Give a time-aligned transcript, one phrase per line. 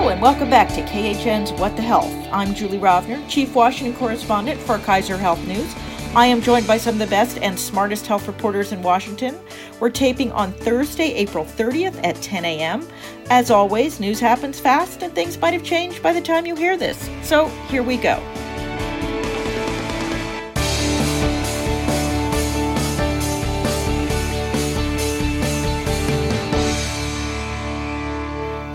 [0.00, 2.10] Hello and welcome back to KHN's What the Health.
[2.32, 5.74] I'm Julie Rovner, Chief Washington Correspondent for Kaiser Health News.
[6.16, 9.38] I am joined by some of the best and smartest health reporters in Washington.
[9.78, 12.88] We're taping on Thursday, April 30th at 10 a.m.
[13.28, 16.78] As always, news happens fast and things might have changed by the time you hear
[16.78, 17.10] this.
[17.22, 18.22] So here we go.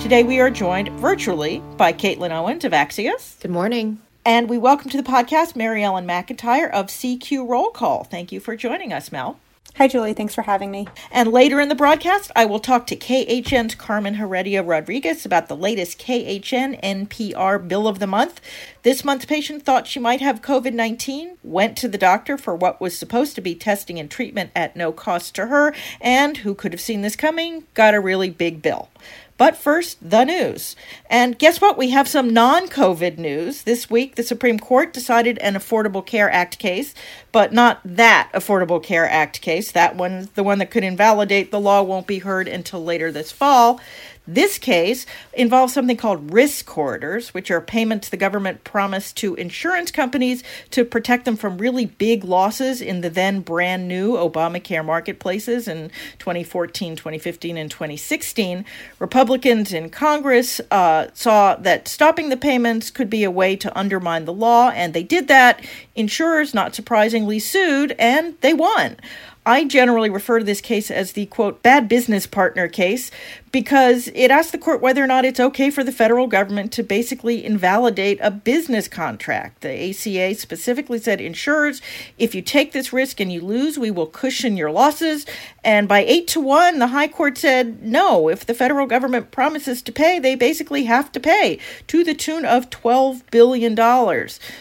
[0.06, 3.42] Today we are joined virtually by Caitlin Owens of Axios.
[3.42, 4.00] Good morning.
[4.24, 8.04] And we welcome to the podcast Mary Ellen McIntyre of CQ Roll Call.
[8.04, 9.40] Thank you for joining us, Mel.
[9.78, 10.14] Hi, Julie.
[10.14, 10.88] Thanks for having me.
[11.12, 15.58] And later in the broadcast, I will talk to KHN's Carmen Heredia Rodriguez about the
[15.58, 18.40] latest KHN NPR Bill of the Month.
[18.84, 22.80] This month's patient thought she might have COVID 19, went to the doctor for what
[22.80, 26.72] was supposed to be testing and treatment at no cost to her, and who could
[26.72, 28.90] have seen this coming, got a really big bill.
[29.38, 30.78] But first, the news.
[31.10, 31.78] And guess what?
[31.78, 33.64] We have some non COVID news.
[33.64, 36.94] This week, the Supreme Court decided an Affordable Care Act case,
[37.34, 39.74] but not that Affordable Care Act case.
[39.74, 43.32] That one, the one that could invalidate the law, won't be heard until later this
[43.32, 43.82] fall.
[44.28, 49.92] This case involves something called risk corridors, which are payments the government promised to insurance
[49.92, 55.68] companies to protect them from really big losses in the then brand new Obamacare marketplaces
[55.68, 58.66] in 2014, 2015, and 2016.
[58.98, 64.26] Republicans in Congress uh, saw that stopping the payments could be a way to undermine
[64.26, 65.64] the law, and they did that.
[65.96, 68.98] Insurers, not surprisingly, sued, and they won.
[69.46, 73.12] I generally refer to this case as the quote bad business partner case
[73.52, 76.84] because it asks the court whether or not it's okay for the federal government to
[76.84, 79.62] basically invalidate a business contract.
[79.62, 81.80] The ACA specifically said insurers,
[82.18, 85.28] if you take this risk and you lose, we will cushion your losses.
[85.64, 89.82] And by eight to one, the high court said no, if the federal government promises
[89.84, 93.78] to pay, they basically have to pay to the tune of $12 billion.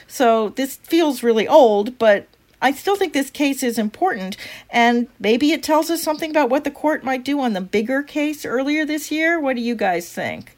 [0.06, 2.28] So this feels really old, but
[2.64, 4.38] I still think this case is important,
[4.70, 8.02] and maybe it tells us something about what the court might do on the bigger
[8.02, 9.38] case earlier this year.
[9.38, 10.56] What do you guys think?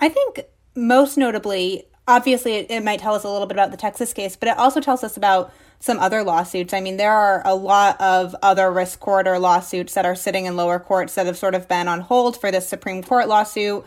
[0.00, 0.40] I think
[0.74, 4.34] most notably, obviously, it, it might tell us a little bit about the Texas case,
[4.34, 6.74] but it also tells us about some other lawsuits.
[6.74, 10.56] I mean, there are a lot of other risk corridor lawsuits that are sitting in
[10.56, 13.86] lower courts that have sort of been on hold for this Supreme Court lawsuit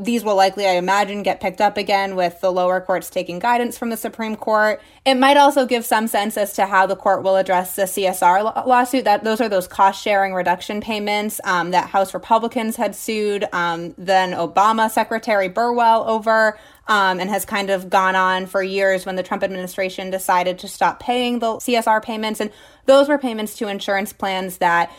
[0.00, 3.76] these will likely, I imagine, get picked up again with the lower courts taking guidance
[3.78, 4.80] from the Supreme Court.
[5.04, 8.66] It might also give some sense as to how the court will address the CSR
[8.66, 9.04] lawsuit.
[9.04, 13.94] That those are those cost sharing reduction payments um, that House Republicans had sued um,
[13.98, 16.58] then Obama Secretary Burwell over.
[16.88, 20.68] Um, and has kind of gone on for years when the Trump administration decided to
[20.68, 22.40] stop paying the CSR payments.
[22.40, 22.50] And
[22.86, 24.90] those were payments to insurance plans that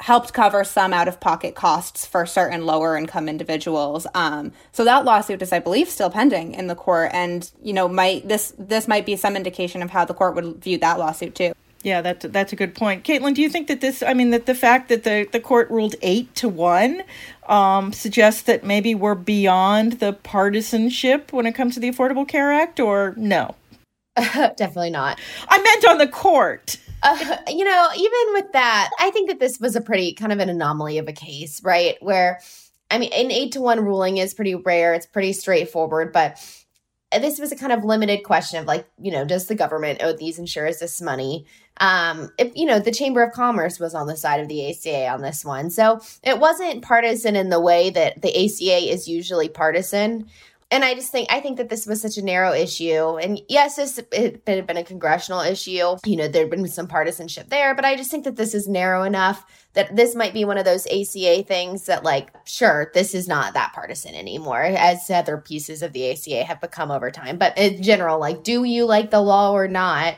[0.00, 4.06] helped cover some out of pocket costs for certain lower income individuals.
[4.14, 7.88] Um, so that lawsuit is, I believe, still pending in the court, and you know,
[7.88, 11.34] might this this might be some indication of how the court would view that lawsuit
[11.34, 11.52] too.
[11.82, 13.34] Yeah, that's that's a good point, Caitlin.
[13.34, 14.02] Do you think that this?
[14.02, 17.02] I mean, that the fact that the the court ruled eight to one
[17.48, 22.52] um, suggests that maybe we're beyond the partisanship when it comes to the Affordable Care
[22.52, 23.54] Act, or no?
[24.16, 25.18] Definitely not.
[25.48, 26.76] I meant on the court.
[27.02, 30.38] Uh, you know, even with that, I think that this was a pretty kind of
[30.38, 31.96] an anomaly of a case, right?
[32.00, 32.40] Where,
[32.90, 34.94] I mean, an eight to one ruling is pretty rare.
[34.94, 36.38] It's pretty straightforward, but
[37.12, 40.12] this was a kind of limited question of like, you know, does the government owe
[40.12, 41.46] these insurers this money?
[41.80, 45.08] Um, if, you know, the Chamber of Commerce was on the side of the ACA
[45.08, 45.70] on this one.
[45.70, 50.28] So it wasn't partisan in the way that the ACA is usually partisan
[50.70, 53.18] and I just think I think that this was such a narrow issue.
[53.18, 55.96] And yes, this it had been a congressional issue.
[56.04, 59.02] You know, there'd been some partisanship there, but I just think that this is narrow
[59.02, 59.44] enough
[59.74, 63.54] that this might be one of those ACA things that, like, sure, this is not
[63.54, 67.38] that partisan anymore, as other pieces of the ACA have become over time.
[67.38, 70.16] But in general, like, do you like the law or not?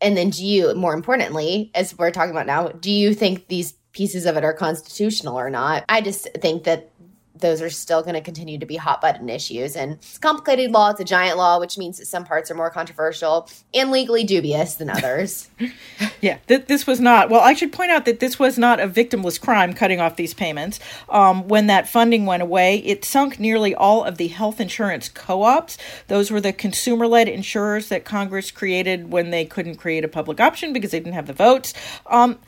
[0.00, 3.72] And then do you, more importantly, as we're talking about now, do you think these
[3.92, 5.84] pieces of it are constitutional or not?
[5.88, 6.90] I just think that
[7.40, 9.76] those are still going to continue to be hot button issues.
[9.76, 10.90] And it's complicated law.
[10.90, 14.74] It's a giant law, which means that some parts are more controversial and legally dubious
[14.76, 15.48] than others.
[16.20, 17.30] yeah, th- this was not.
[17.30, 20.34] Well, I should point out that this was not a victimless crime cutting off these
[20.34, 20.80] payments.
[21.08, 25.42] Um, when that funding went away, it sunk nearly all of the health insurance co
[25.42, 25.78] ops.
[26.08, 30.40] Those were the consumer led insurers that Congress created when they couldn't create a public
[30.40, 31.74] option because they didn't have the votes.
[32.06, 32.38] Um,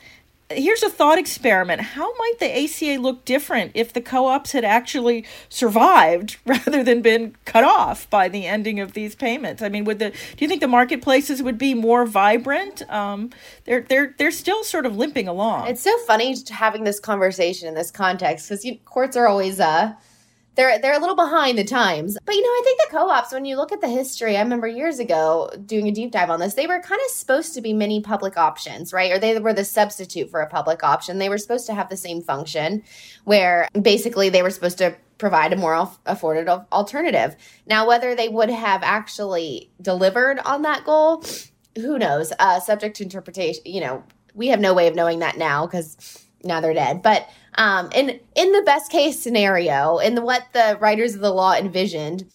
[0.55, 1.81] here's a thought experiment.
[1.81, 7.01] How might the ACA look different if the co ops had actually survived rather than
[7.01, 9.61] been cut off by the ending of these payments?
[9.61, 12.89] I mean, would the do you think the marketplaces would be more vibrant?
[12.91, 13.31] Um,
[13.65, 15.67] they're they're they're still sort of limping along.
[15.67, 19.93] It's so funny having this conversation in this context because courts are always uh
[20.55, 22.17] they're they're a little behind the times.
[22.25, 24.67] But you know, I think the co-ops when you look at the history, I remember
[24.67, 27.73] years ago doing a deep dive on this, they were kind of supposed to be
[27.73, 29.11] mini public options, right?
[29.11, 31.17] Or they were the substitute for a public option.
[31.17, 32.83] They were supposed to have the same function
[33.23, 37.35] where basically they were supposed to provide a more affordable alternative.
[37.65, 41.23] Now whether they would have actually delivered on that goal,
[41.75, 42.33] who knows?
[42.39, 46.25] Uh subject to interpretation, you know, we have no way of knowing that now cuz
[46.43, 47.01] now they're dead.
[47.01, 51.31] But um, in in the best case scenario, in the, what the writers of the
[51.31, 52.25] law envisioned,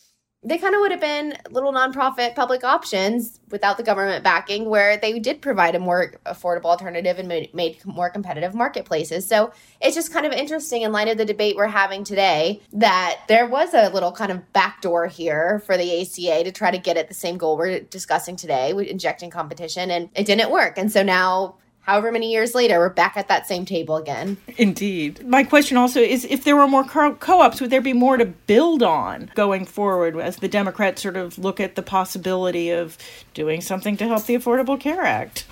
[0.47, 4.97] they kind of would have been little nonprofit public options without the government backing, where
[4.97, 9.27] they did provide a more affordable alternative and made, made more competitive marketplaces.
[9.27, 13.23] So it's just kind of interesting in light of the debate we're having today that
[13.27, 16.97] there was a little kind of backdoor here for the ACA to try to get
[16.97, 20.79] at the same goal we're discussing today, injecting competition, and it didn't work.
[20.79, 24.37] And so now however many years later, we're back at that same table again.
[24.59, 25.27] Indeed.
[25.27, 28.27] My question also is if there were more co ops, would there be more to
[28.27, 32.99] build on going forward as the Democrats sort of look at the possibility of
[33.33, 35.47] doing something to help the Affordable Care Act?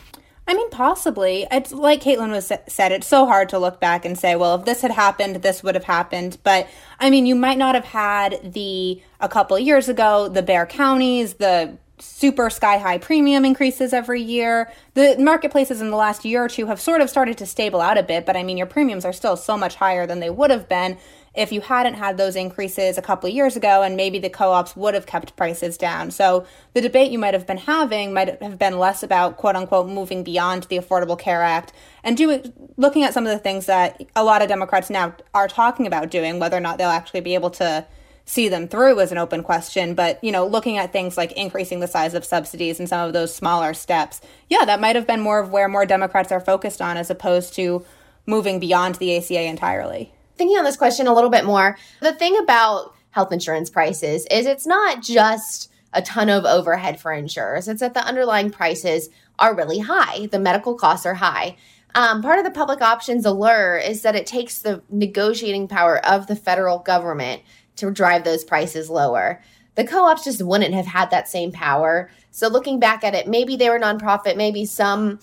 [0.46, 1.46] I mean, possibly.
[1.50, 2.92] It's like Caitlin was said.
[2.92, 5.74] It's so hard to look back and say, well, if this had happened, this would
[5.74, 6.36] have happened.
[6.42, 6.68] But
[7.00, 11.34] I mean, you might not have had the a couple years ago the bare counties,
[11.34, 14.70] the super sky high premium increases every year.
[14.94, 17.98] The marketplaces in the last year or two have sort of started to stable out
[17.98, 20.50] a bit, but I mean, your premiums are still so much higher than they would
[20.50, 20.98] have been
[21.34, 24.76] if you hadn't had those increases a couple of years ago and maybe the co-ops
[24.76, 26.10] would have kept prices down.
[26.10, 29.88] So the debate you might have been having might have been less about quote unquote
[29.88, 31.72] moving beyond the Affordable Care Act
[32.04, 35.48] and doing looking at some of the things that a lot of Democrats now are
[35.48, 37.84] talking about doing, whether or not they'll actually be able to
[38.24, 39.94] see them through is an open question.
[39.94, 43.12] But, you know, looking at things like increasing the size of subsidies and some of
[43.12, 46.80] those smaller steps, yeah, that might have been more of where more Democrats are focused
[46.80, 47.84] on as opposed to
[48.26, 50.12] moving beyond the ACA entirely.
[50.36, 54.46] Thinking on this question a little bit more, the thing about health insurance prices is
[54.46, 59.54] it's not just a ton of overhead for insurers, it's that the underlying prices are
[59.54, 60.26] really high.
[60.26, 61.56] The medical costs are high.
[61.94, 66.26] Um, part of the public options allure is that it takes the negotiating power of
[66.26, 67.42] the federal government
[67.76, 69.42] to drive those prices lower.
[69.74, 72.10] The co ops just wouldn't have had that same power.
[72.30, 75.18] So, looking back at it, maybe they were nonprofit, maybe some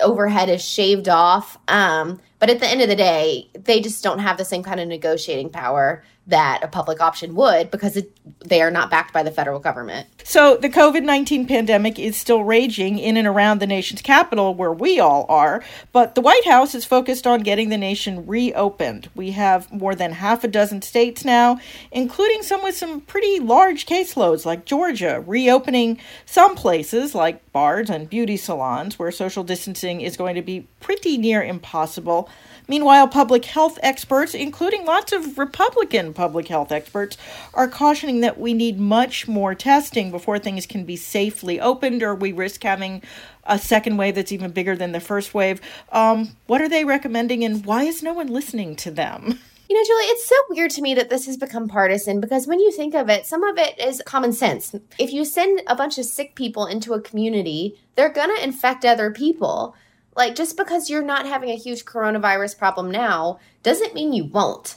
[0.00, 1.58] overhead is shaved off.
[1.68, 4.80] Um, but at the end of the day, they just don't have the same kind
[4.80, 8.12] of negotiating power that a public option would because it,
[8.46, 10.06] they are not backed by the federal government.
[10.24, 14.72] So the COVID 19 pandemic is still raging in and around the nation's capital where
[14.72, 19.08] we all are, but the White House is focused on getting the nation reopened.
[19.14, 21.58] We have more than half a dozen states now,
[21.90, 28.10] including some with some pretty large caseloads like Georgia, reopening some places like bars and
[28.10, 32.28] beauty salons where social distancing is going to be pretty near impossible.
[32.68, 37.16] Meanwhile, public health experts, including lots of Republican public health experts,
[37.54, 42.14] are cautioning that we need much more testing before things can be safely opened or
[42.14, 43.02] we risk having
[43.44, 45.62] a second wave that's even bigger than the first wave.
[45.92, 49.40] Um, what are they recommending and why is no one listening to them?
[49.70, 52.58] You know, Julie, it's so weird to me that this has become partisan because when
[52.58, 54.74] you think of it, some of it is common sense.
[54.98, 58.86] If you send a bunch of sick people into a community, they're going to infect
[58.86, 59.74] other people.
[60.18, 64.74] Like, just because you're not having a huge coronavirus problem now doesn't mean you won't.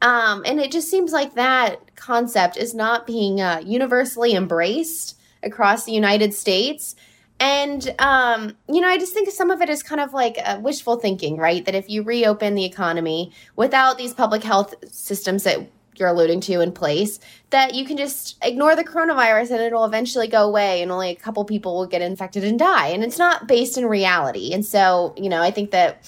[0.00, 5.84] Um, and it just seems like that concept is not being uh, universally embraced across
[5.84, 6.94] the United States.
[7.40, 10.60] And, um, you know, I just think some of it is kind of like uh,
[10.62, 11.64] wishful thinking, right?
[11.64, 15.58] That if you reopen the economy without these public health systems that
[15.98, 17.20] you're alluding to in place
[17.50, 21.14] that you can just ignore the coronavirus and it'll eventually go away and only a
[21.14, 25.14] couple people will get infected and die and it's not based in reality and so
[25.16, 26.02] you know i think that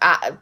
[0.00, 0.32] uh,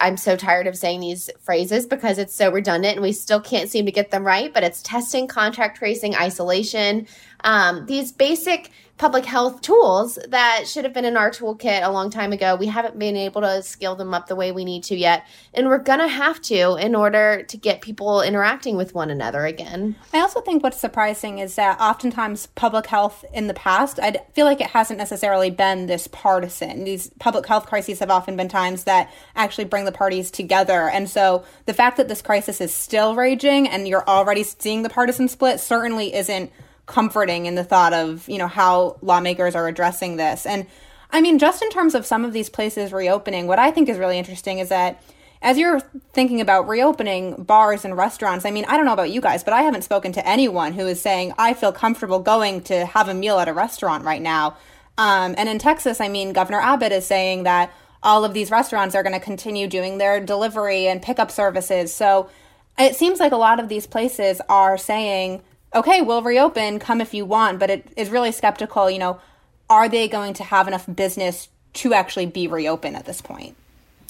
[0.00, 3.68] I'm so tired of saying these phrases because it's so redundant and we still can't
[3.68, 4.52] seem to get them right.
[4.52, 7.06] But it's testing, contact tracing, isolation,
[7.44, 8.70] um, these basic
[9.00, 12.54] public health tools that should have been in our toolkit a long time ago.
[12.54, 15.26] We haven't been able to scale them up the way we need to yet.
[15.54, 19.46] And we're going to have to in order to get people interacting with one another
[19.46, 19.96] again.
[20.12, 24.44] I also think what's surprising is that oftentimes public health in the past, I feel
[24.44, 26.84] like it hasn't necessarily been this partisan.
[26.84, 30.90] These public health crises have often been times that actually bring the parties together.
[30.90, 34.90] And so the fact that this crisis is still raging and you're already seeing the
[34.90, 36.52] partisan split certainly isn't
[36.90, 40.44] comforting in the thought of, you know, how lawmakers are addressing this.
[40.44, 40.66] And
[41.10, 43.96] I mean, just in terms of some of these places reopening, what I think is
[43.96, 45.02] really interesting is that
[45.42, 45.80] as you're
[46.12, 49.54] thinking about reopening bars and restaurants, I mean, I don't know about you guys, but
[49.54, 53.14] I haven't spoken to anyone who is saying, I feel comfortable going to have a
[53.14, 54.56] meal at a restaurant right now.
[54.98, 58.94] Um, and in Texas, I mean, Governor Abbott is saying that all of these restaurants
[58.94, 61.94] are going to continue doing their delivery and pickup services.
[61.94, 62.28] So
[62.78, 65.42] it seems like a lot of these places are saying,
[65.74, 69.20] okay, we'll reopen, come if you want, but it is really skeptical, you know,
[69.68, 73.56] are they going to have enough business to actually be reopened at this point?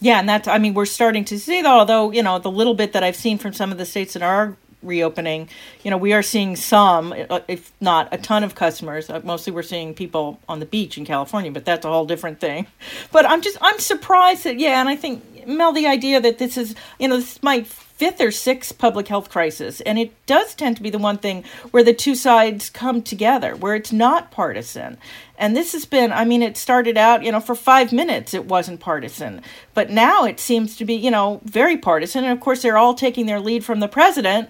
[0.01, 2.73] Yeah, and that's, I mean, we're starting to see that, although, you know, the little
[2.75, 5.51] bit that I've seen from some of the states that are reopening,
[5.83, 7.13] you know, we are seeing some,
[7.49, 9.11] if not a ton of customers.
[9.11, 12.41] Uh, mostly we're seeing people on the beach in California, but that's a whole different
[12.41, 12.67] thing.
[13.13, 16.57] But I'm just, I'm surprised that, yeah, and I think, Mel, the idea that this
[16.57, 17.67] is, you know, this might
[18.01, 19.83] fifth or sixth public health crisis.
[19.83, 23.55] And it does tend to be the one thing where the two sides come together,
[23.55, 24.97] where it's not partisan.
[25.37, 28.47] And this has been, I mean, it started out, you know, for five minutes it
[28.47, 29.43] wasn't partisan.
[29.75, 32.25] But now it seems to be, you know, very partisan.
[32.25, 34.49] And of course, they're all taking their lead from the president,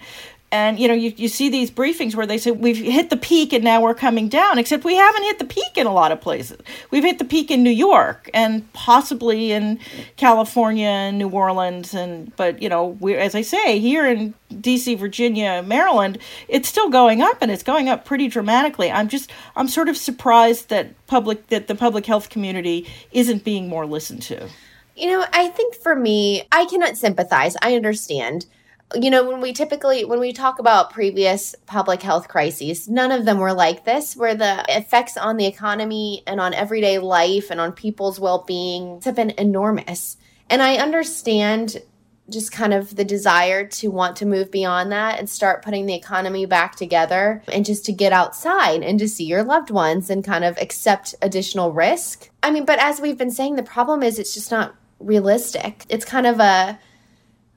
[0.52, 3.52] and you know you, you see these briefings where they say we've hit the peak
[3.52, 6.20] and now we're coming down except we haven't hit the peak in a lot of
[6.20, 6.58] places.
[6.90, 9.78] We've hit the peak in new york and possibly in
[10.16, 14.98] california and new orleans and but you know we as i say here in dc
[14.98, 18.90] virginia maryland it's still going up and it's going up pretty dramatically.
[18.90, 23.68] I'm just i'm sort of surprised that public that the public health community isn't being
[23.68, 24.48] more listened to.
[24.96, 27.56] You know i think for me i cannot sympathize.
[27.62, 28.46] I understand
[28.94, 33.24] you know, when we typically when we talk about previous public health crises, none of
[33.24, 37.60] them were like this, where the effects on the economy and on everyday life and
[37.60, 40.16] on people's well-being have been enormous.
[40.48, 41.82] And I understand
[42.28, 45.94] just kind of the desire to want to move beyond that and start putting the
[45.94, 50.24] economy back together and just to get outside and to see your loved ones and
[50.24, 52.30] kind of accept additional risk.
[52.42, 55.84] I mean, but as we've been saying, the problem is it's just not realistic.
[55.88, 56.78] It's kind of a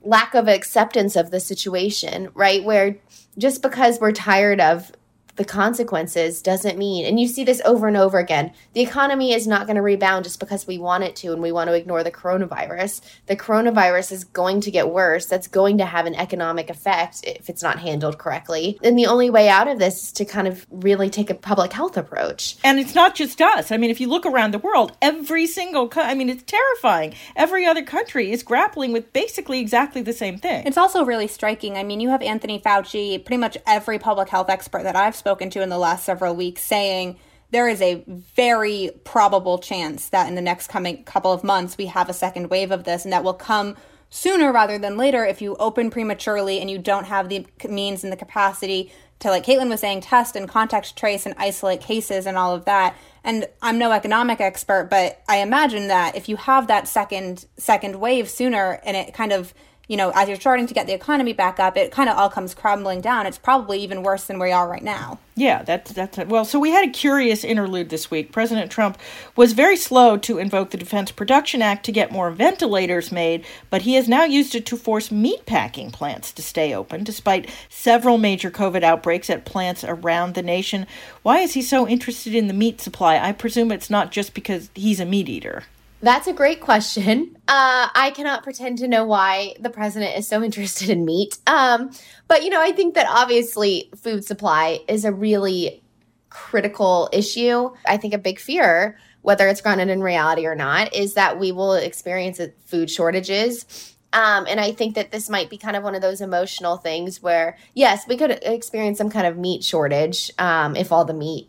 [0.04, 2.62] lack of acceptance of the situation, right?
[2.62, 2.96] Where
[3.38, 4.92] just because we're tired of
[5.36, 9.46] the consequences doesn't mean, and you see this over and over again, the economy is
[9.46, 12.04] not going to rebound just because we want it to and we want to ignore
[12.04, 13.00] the coronavirus.
[13.26, 15.26] The coronavirus is going to get worse.
[15.26, 18.78] That's going to have an economic effect if it's not handled correctly.
[18.82, 21.72] And the only way out of this is to kind of really take a public
[21.72, 22.56] health approach.
[22.62, 23.72] And it's not just us.
[23.72, 27.14] I mean, if you look around the world, every single, co- I mean, it's terrifying.
[27.34, 30.66] Every other country is grappling with basically exactly the same thing.
[30.66, 31.76] It's also really striking.
[31.76, 35.48] I mean, you have Anthony Fauci, pretty much every public health expert that I've spoken
[35.48, 37.16] to in the last several weeks saying
[37.50, 38.04] there is a
[38.36, 42.50] very probable chance that in the next coming couple of months we have a second
[42.50, 43.74] wave of this and that will come
[44.10, 48.12] sooner rather than later if you open prematurely and you don't have the means and
[48.12, 52.36] the capacity to like Caitlin was saying test and contact trace and isolate cases and
[52.36, 52.94] all of that.
[53.22, 57.96] And I'm no economic expert but I imagine that if you have that second second
[57.96, 59.54] wave sooner and it kind of
[59.88, 62.30] you know, as you're starting to get the economy back up, it kind of all
[62.30, 63.26] comes crumbling down.
[63.26, 65.18] It's probably even worse than we are right now.
[65.36, 66.44] Yeah, that's that's well.
[66.44, 68.30] So we had a curious interlude this week.
[68.30, 68.96] President Trump
[69.34, 73.82] was very slow to invoke the Defense Production Act to get more ventilators made, but
[73.82, 78.50] he has now used it to force meatpacking plants to stay open, despite several major
[78.50, 80.86] COVID outbreaks at plants around the nation.
[81.22, 83.18] Why is he so interested in the meat supply?
[83.18, 85.64] I presume it's not just because he's a meat eater.
[86.04, 87.34] That's a great question.
[87.48, 91.38] Uh, I cannot pretend to know why the president is so interested in meat.
[91.46, 91.92] Um,
[92.28, 95.82] but, you know, I think that obviously food supply is a really
[96.28, 97.70] critical issue.
[97.86, 101.52] I think a big fear, whether it's grounded in reality or not, is that we
[101.52, 103.94] will experience food shortages.
[104.12, 107.22] Um, and I think that this might be kind of one of those emotional things
[107.22, 111.48] where, yes, we could experience some kind of meat shortage um, if all the meat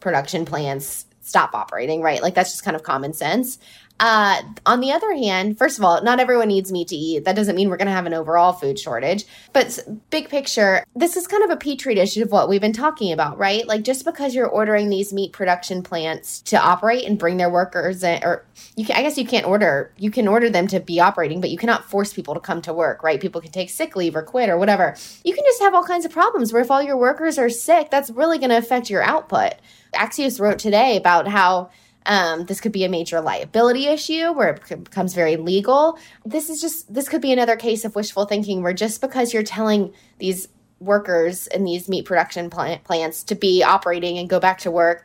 [0.00, 2.22] production plants stop operating, right?
[2.22, 3.58] Like that's just kind of common sense.
[4.00, 7.26] Uh, on the other hand, first of all, not everyone needs meat to eat.
[7.26, 9.26] That doesn't mean we're going to have an overall food shortage.
[9.52, 9.78] But
[10.08, 13.36] big picture, this is kind of a petri dish of what we've been talking about,
[13.36, 13.66] right?
[13.68, 18.02] Like just because you're ordering these meat production plants to operate and bring their workers
[18.02, 20.98] in, or you can, I guess you can't order, you can order them to be
[20.98, 23.20] operating, but you cannot force people to come to work, right?
[23.20, 24.96] People can take sick leave or quit or whatever.
[25.24, 27.90] You can just have all kinds of problems where if all your workers are sick,
[27.90, 29.56] that's really going to affect your output.
[29.94, 31.68] Axios wrote today about how
[32.06, 35.98] um, this could be a major liability issue where it becomes very legal.
[36.24, 39.42] This is just, this could be another case of wishful thinking where just because you're
[39.42, 40.48] telling these
[40.80, 45.04] workers in these meat production plant, plants to be operating and go back to work,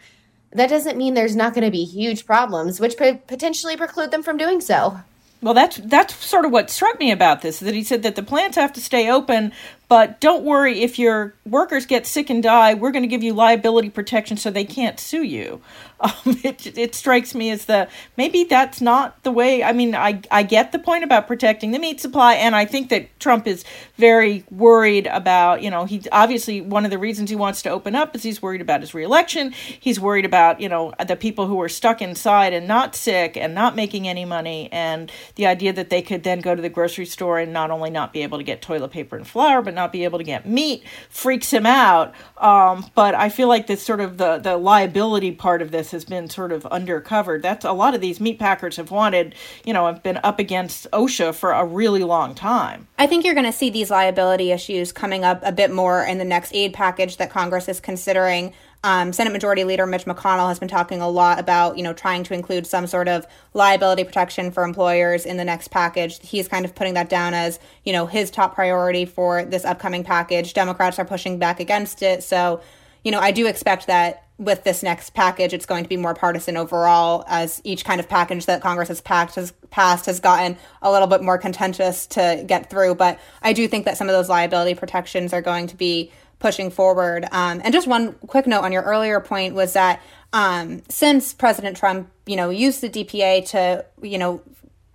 [0.51, 4.23] that doesn't mean there's not going to be huge problems, which could potentially preclude them
[4.23, 4.99] from doing so.
[5.41, 8.23] Well, that's that's sort of what struck me about this that he said that the
[8.23, 9.51] plants have to stay open,
[9.87, 13.33] but don't worry if your workers get sick and die, we're going to give you
[13.33, 15.61] liability protection so they can't sue you.
[15.97, 17.87] Um, it, it strikes me as the
[18.17, 19.63] maybe that's not the way.
[19.63, 22.89] I mean, I, I get the point about protecting the meat supply, and I think
[22.89, 23.63] that Trump is
[23.95, 27.95] very worried about, you know, he obviously one of the reasons he wants to open
[27.95, 29.51] up is he's worried about his reelection.
[29.51, 33.55] He's worried about, you know, the people who are stuck inside and not sick and
[33.55, 37.05] not making any money, and the idea that they could then go to the grocery
[37.05, 39.91] store and not only not be able to get toilet paper and flour, but not
[39.91, 42.13] be able to get meat freaks him out.
[42.37, 46.05] Um, but I feel like this sort of the, the liability part of this has
[46.05, 47.41] been sort of undercovered.
[47.41, 50.89] That's a lot of these meat packers have wanted, you know, have been up against
[50.91, 52.87] OSHA for a really long time.
[52.97, 56.17] I think you're going to see these liability issues coming up a bit more in
[56.17, 58.53] the next aid package that Congress is considering.
[58.85, 62.23] Um, Senate Majority Leader Mitch McConnell has been talking a lot about, you know, trying
[62.25, 63.25] to include some sort of
[63.55, 66.19] liability protection for employers in the next package.
[66.21, 70.03] He's kind of putting that down as, you know, his top priority for this upcoming
[70.03, 70.53] package.
[70.53, 72.21] Democrats are pushing back against it.
[72.21, 72.61] So,
[73.03, 76.13] you know, I do expect that with this next package, it's going to be more
[76.13, 80.57] partisan overall, as each kind of package that Congress has packed has passed has gotten
[80.83, 82.93] a little bit more contentious to get through.
[82.93, 86.69] But I do think that some of those liability protections are going to be pushing
[86.69, 87.25] forward.
[87.31, 90.01] Um, and just one quick note on your earlier point was that
[90.33, 94.41] um, since President Trump, you know, used the DPA to, you know,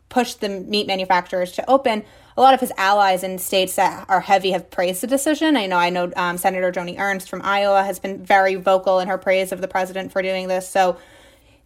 [0.09, 2.05] push the meat manufacturers to open,
[2.37, 5.57] a lot of his allies in states that are heavy have praised the decision.
[5.57, 9.09] I know, I know um, Senator Joni Ernst from Iowa has been very vocal in
[9.09, 10.69] her praise of the president for doing this.
[10.69, 10.97] So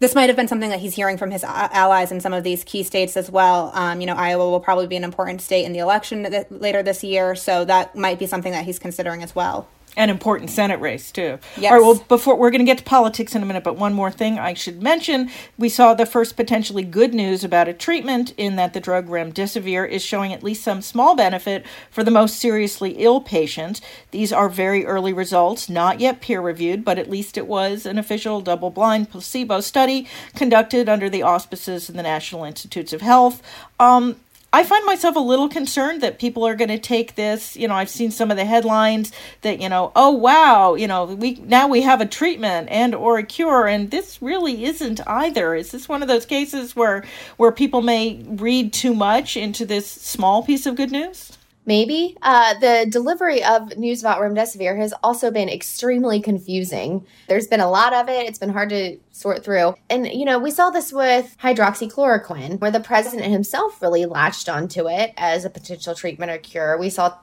[0.04, 2.62] this might have been something that he's hearing from his allies in some of these
[2.62, 3.70] key states as well.
[3.73, 6.82] Um, you know, Iowa will probably be an important state in the election th- later
[6.82, 10.80] this year, so that might be something that he's considering as well an important Senate
[10.80, 11.38] race too.
[11.56, 11.70] Yes.
[11.70, 11.86] All right.
[11.86, 14.38] Well, before we're going to get to politics in a minute, but one more thing
[14.38, 18.72] I should mention: we saw the first potentially good news about a treatment in that
[18.72, 23.20] the drug remdesivir is showing at least some small benefit for the most seriously ill
[23.20, 23.80] patients.
[24.10, 27.98] These are very early results, not yet peer reviewed, but at least it was an
[27.98, 33.42] official double-blind placebo study conducted under the auspices of the National Institutes of Health.
[33.78, 34.16] Um,
[34.54, 37.56] I find myself a little concerned that people are going to take this.
[37.56, 41.06] You know, I've seen some of the headlines that you know, oh wow, you know,
[41.06, 45.56] we now we have a treatment and or a cure, and this really isn't either.
[45.56, 47.04] Is this one of those cases where
[47.37, 51.33] where people may read too much into this small piece of good news?
[51.66, 52.16] Maybe.
[52.20, 57.06] Uh, the delivery of news about remdesivir has also been extremely confusing.
[57.26, 58.26] There's been a lot of it.
[58.26, 59.74] It's been hard to sort through.
[59.88, 64.88] And, you know, we saw this with hydroxychloroquine, where the president himself really latched onto
[64.90, 66.76] it as a potential treatment or cure.
[66.76, 67.16] We saw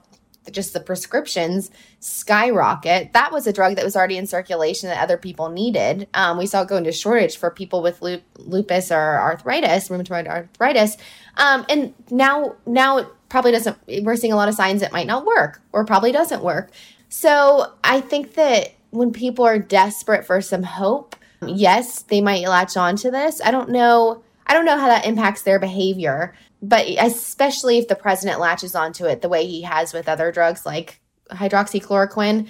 [0.49, 3.13] just the prescriptions skyrocket.
[3.13, 6.07] That was a drug that was already in circulation that other people needed.
[6.13, 10.97] Um, we saw it go into shortage for people with lupus or arthritis, rheumatoid arthritis.
[11.37, 13.77] Um, and now, now it probably doesn't.
[14.01, 16.71] We're seeing a lot of signs it might not work or probably doesn't work.
[17.09, 22.75] So I think that when people are desperate for some hope, yes, they might latch
[22.75, 23.41] on to this.
[23.43, 24.23] I don't know.
[24.47, 29.05] I don't know how that impacts their behavior but especially if the president latches onto
[29.05, 30.99] it the way he has with other drugs like
[31.31, 32.47] hydroxychloroquine,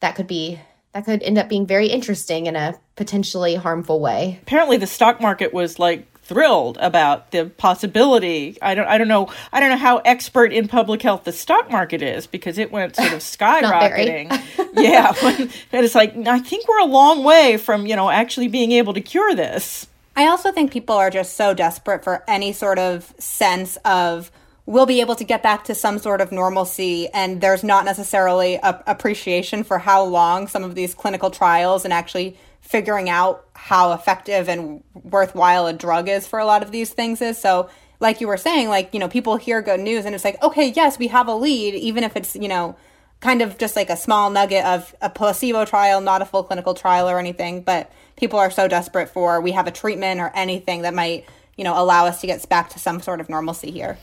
[0.00, 0.60] that could be
[0.92, 4.38] that could end up being very interesting in a potentially harmful way.
[4.42, 8.58] Apparently the stock market was like thrilled about the possibility.
[8.62, 11.70] I don't I don't know I don't know how expert in public health the stock
[11.70, 14.30] market is because it went sort of skyrocketing.
[14.74, 15.12] yeah,
[15.72, 18.94] and it's like I think we're a long way from, you know, actually being able
[18.94, 19.88] to cure this.
[20.18, 24.32] I also think people are just so desperate for any sort of sense of
[24.66, 28.56] we'll be able to get back to some sort of normalcy and there's not necessarily
[28.56, 33.92] a appreciation for how long some of these clinical trials and actually figuring out how
[33.92, 37.38] effective and worthwhile a drug is for a lot of these things is.
[37.38, 40.42] So like you were saying like you know people hear good news and it's like
[40.42, 42.74] okay yes we have a lead even if it's you know
[43.20, 46.74] kind of just like a small nugget of a placebo trial not a full clinical
[46.74, 50.82] trial or anything but people are so desperate for we have a treatment or anything
[50.82, 51.24] that might
[51.56, 53.98] you know allow us to get back to some sort of normalcy here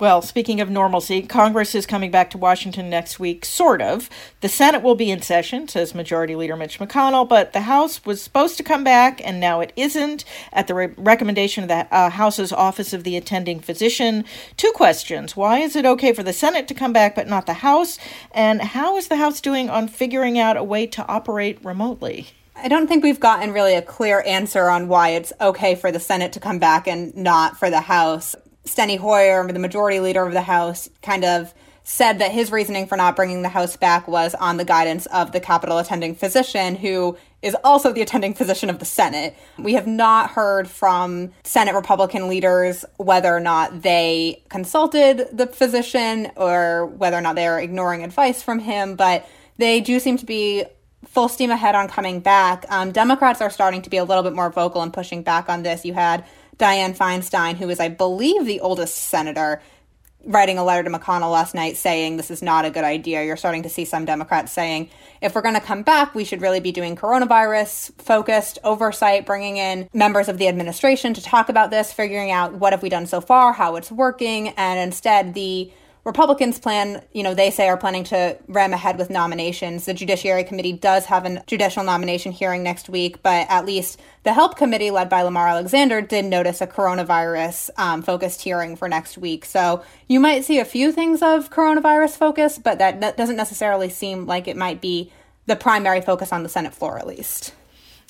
[0.00, 4.10] well, speaking of normalcy, Congress is coming back to Washington next week, sort of.
[4.40, 8.20] The Senate will be in session, says Majority Leader Mitch McConnell, but the House was
[8.20, 12.10] supposed to come back, and now it isn't, at the re- recommendation of the uh,
[12.10, 14.24] House's Office of the Attending Physician.
[14.56, 15.36] Two questions.
[15.36, 17.96] Why is it okay for the Senate to come back, but not the House?
[18.32, 22.30] And how is the House doing on figuring out a way to operate remotely?
[22.64, 26.00] I don't think we've gotten really a clear answer on why it's okay for the
[26.00, 28.34] Senate to come back and not for the House.
[28.64, 32.96] Steny Hoyer, the majority leader of the House, kind of said that his reasoning for
[32.96, 37.18] not bringing the House back was on the guidance of the Capitol attending physician, who
[37.42, 39.36] is also the attending physician of the Senate.
[39.58, 46.30] We have not heard from Senate Republican leaders whether or not they consulted the physician
[46.34, 50.64] or whether or not they're ignoring advice from him, but they do seem to be
[51.06, 52.64] full steam ahead on coming back.
[52.68, 55.62] Um, Democrats are starting to be a little bit more vocal and pushing back on
[55.62, 55.84] this.
[55.84, 56.24] You had
[56.58, 59.62] Dianne Feinstein, who is, I believe, the oldest senator,
[60.26, 63.24] writing a letter to McConnell last night saying this is not a good idea.
[63.24, 64.88] You're starting to see some Democrats saying
[65.20, 69.56] if we're going to come back, we should really be doing coronavirus focused oversight, bringing
[69.58, 73.06] in members of the administration to talk about this, figuring out what have we done
[73.06, 75.70] so far, how it's working, and instead the
[76.04, 79.86] Republicans plan, you know, they say are planning to ram ahead with nominations.
[79.86, 84.34] The Judiciary Committee does have a judicial nomination hearing next week, but at least the
[84.34, 89.16] Help Committee, led by Lamar Alexander, did notice a coronavirus um, focused hearing for next
[89.16, 89.46] week.
[89.46, 94.26] So you might see a few things of coronavirus focus, but that doesn't necessarily seem
[94.26, 95.10] like it might be
[95.46, 97.54] the primary focus on the Senate floor, at least.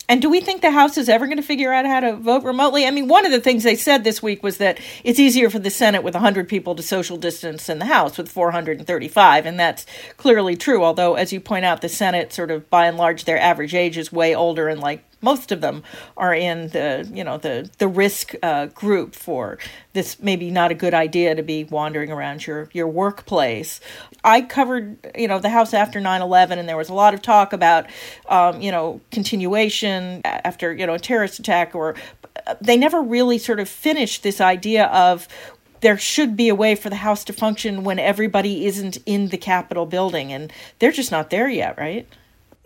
[0.09, 2.45] And do we think the House is ever going to figure out how to vote
[2.45, 2.87] remotely?
[2.87, 5.59] I mean, one of the things they said this week was that it's easier for
[5.59, 9.47] the Senate with 100 people to social distance than the House with 435.
[9.47, 9.87] And that's
[10.17, 10.85] clearly true.
[10.85, 13.97] Although, as you point out, the Senate, sort of by and large, their average age
[13.97, 15.83] is way older and like most of them
[16.17, 19.59] are in the you know the the risk uh, group for
[19.95, 23.81] this maybe not a good idea to be wandering around your your workplace.
[24.23, 27.53] I covered you know the house after 9-11 and there was a lot of talk
[27.53, 27.87] about
[28.29, 31.95] um, you know continuation after you know a terrorist attack or
[32.61, 35.27] they never really sort of finished this idea of
[35.81, 39.37] there should be a way for the house to function when everybody isn't in the
[39.37, 42.09] capitol building and they're just not there yet right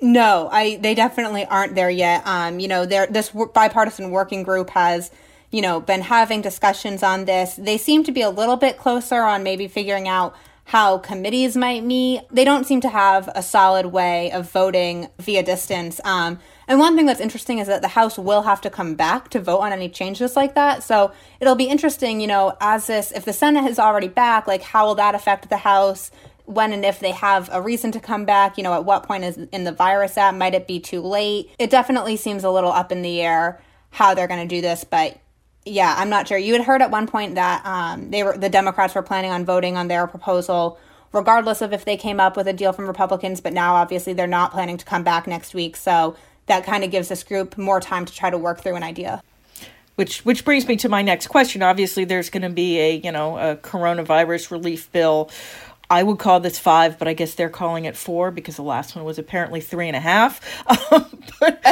[0.00, 2.26] no, I they definitely aren't there yet.
[2.26, 5.10] Um, you know, there this bipartisan working group has,
[5.50, 7.54] you know, been having discussions on this.
[7.56, 10.36] They seem to be a little bit closer on maybe figuring out
[10.68, 12.20] how committees might meet.
[12.30, 15.98] They don't seem to have a solid way of voting via distance.
[16.04, 19.30] Um, and one thing that's interesting is that the House will have to come back
[19.30, 20.82] to vote on any changes like that.
[20.82, 24.60] So it'll be interesting, you know, as this, if the Senate is already back, like
[24.60, 26.10] how will that affect the House?
[26.48, 28.56] When and if they have a reason to come back.
[28.56, 30.34] You know, at what point is in the virus at?
[30.34, 31.50] Might it be too late?
[31.58, 34.84] It definitely seems a little up in the air how they're going to do this,
[34.84, 35.18] but
[35.64, 36.38] yeah, I'm not sure.
[36.38, 39.44] You had heard at one point that um, they were the Democrats were planning on
[39.44, 40.78] voting on their proposal
[41.12, 44.26] regardless of if they came up with a deal from Republicans, but now obviously they're
[44.26, 45.74] not planning to come back next week.
[45.74, 48.82] So that kind of gives this group more time to try to work through an
[48.82, 49.22] idea
[49.98, 53.10] which which brings me to my next question obviously there's going to be a you
[53.10, 55.28] know a coronavirus relief bill
[55.90, 58.94] I would call this five, but I guess they're calling it four because the last
[58.94, 60.40] one was apparently three and a half.
[60.92, 61.06] Um,
[61.40, 61.64] but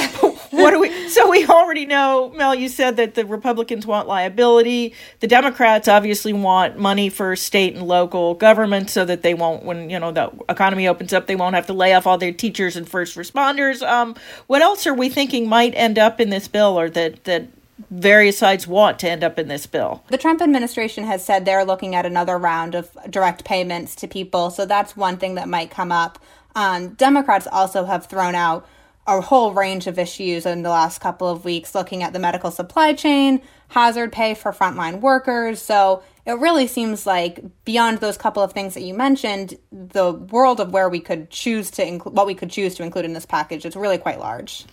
[0.50, 1.08] what do we?
[1.10, 2.54] So we already know, Mel.
[2.54, 4.94] You said that the Republicans want liability.
[5.20, 9.90] The Democrats obviously want money for state and local government, so that they won't, when
[9.90, 12.76] you know the economy opens up, they won't have to lay off all their teachers
[12.76, 13.86] and first responders.
[13.86, 17.48] Um, what else are we thinking might end up in this bill, or that that
[17.90, 20.02] various sides want to end up in this bill.
[20.08, 24.50] The Trump administration has said they're looking at another round of direct payments to people,
[24.50, 26.18] so that's one thing that might come up.
[26.54, 28.66] Um, Democrats also have thrown out
[29.06, 32.50] a whole range of issues in the last couple of weeks, looking at the medical
[32.50, 35.62] supply chain, hazard pay for frontline workers.
[35.62, 40.58] So it really seems like beyond those couple of things that you mentioned, the world
[40.60, 43.26] of where we could choose to include what we could choose to include in this
[43.26, 44.64] package is really quite large.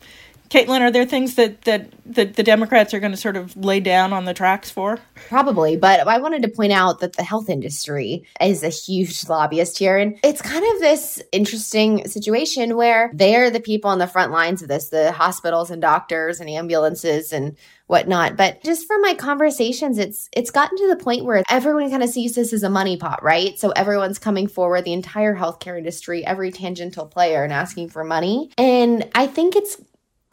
[0.53, 3.79] Caitlin, are there things that, that, that the Democrats are going to sort of lay
[3.79, 4.99] down on the tracks for?
[5.15, 9.79] Probably, but I wanted to point out that the health industry is a huge lobbyist
[9.79, 9.97] here.
[9.97, 14.61] And it's kind of this interesting situation where they're the people on the front lines
[14.61, 18.37] of this the hospitals and doctors and ambulances and whatnot.
[18.37, 22.09] But just from my conversations, it's it's gotten to the point where everyone kind of
[22.09, 23.57] sees this as a money pot, right?
[23.57, 28.51] So everyone's coming forward, the entire healthcare industry, every tangential player, and asking for money.
[28.55, 29.77] And I think it's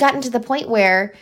[0.01, 1.15] gotten to the point where,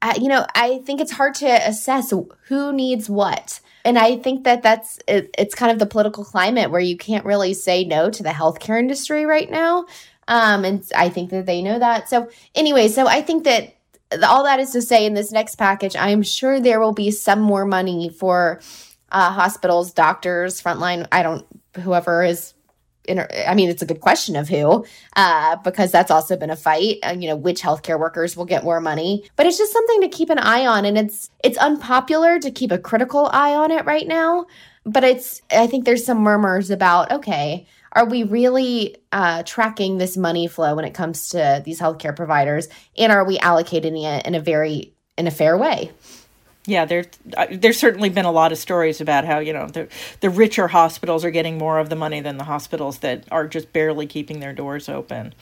[0.00, 2.12] uh, you know, I think it's hard to assess
[2.48, 3.60] who needs what.
[3.84, 7.26] And I think that that's it, it's kind of the political climate where you can't
[7.26, 9.86] really say no to the healthcare industry right now.
[10.26, 12.08] Um, and I think that they know that.
[12.08, 13.76] So, anyway, so I think that
[14.22, 17.40] all that is to say in this next package, I'm sure there will be some
[17.40, 18.60] more money for
[19.12, 21.06] uh, hospitals, doctors, frontline.
[21.12, 21.44] I don't,
[21.80, 22.53] whoever is
[23.08, 24.84] I mean, it's a good question of who,
[25.16, 26.98] uh, because that's also been a fight.
[27.02, 30.08] Uh, you know, which healthcare workers will get more money, but it's just something to
[30.08, 33.84] keep an eye on, and it's it's unpopular to keep a critical eye on it
[33.84, 34.46] right now.
[34.84, 40.16] But it's I think there's some murmurs about okay, are we really uh, tracking this
[40.16, 44.34] money flow when it comes to these healthcare providers, and are we allocating it in
[44.34, 45.92] a very in a fair way?
[46.66, 49.86] Yeah, there's uh, there's certainly been a lot of stories about how you know the
[50.20, 53.70] the richer hospitals are getting more of the money than the hospitals that are just
[53.74, 55.34] barely keeping their doors open.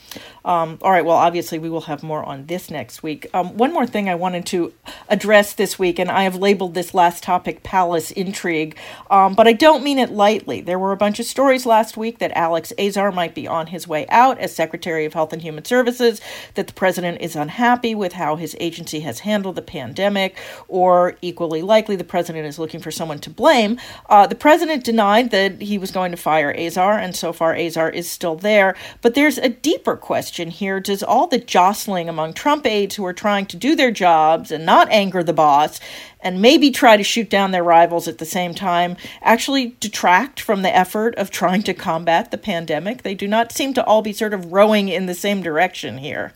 [0.45, 3.29] Um, all right, well, obviously we will have more on this next week.
[3.33, 4.73] Um, one more thing I wanted to
[5.09, 8.77] address this week, and I have labeled this last topic "Palace Intrigue,"
[9.09, 10.61] um, but I don't mean it lightly.
[10.61, 13.87] There were a bunch of stories last week that Alex Azar might be on his
[13.87, 16.21] way out as Secretary of Health and Human Services,
[16.55, 21.63] that the president is unhappy with how his agency has handled the pandemic, or equally
[21.63, 23.79] likely the president is looking for someone to blame.
[24.09, 27.91] Uh, the president denied that he was going to fire Azar, and so far Azar
[27.91, 28.75] is still there.
[29.01, 30.81] But there's a deeper question here.
[30.81, 34.65] Does all the jostling among Trump aides who are trying to do their jobs and
[34.65, 35.81] not anger the boss
[36.21, 40.63] and maybe try to shoot down their rivals at the same time actually detract from
[40.63, 43.03] the effort of trying to combat the pandemic?
[43.03, 46.33] They do not seem to all be sort of rowing in the same direction here.